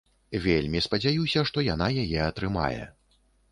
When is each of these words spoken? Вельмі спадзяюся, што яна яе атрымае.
Вельмі 0.45 0.81
спадзяюся, 0.85 1.45
што 1.51 1.65
яна 1.67 1.91
яе 2.07 2.19
атрымае. 2.31 2.83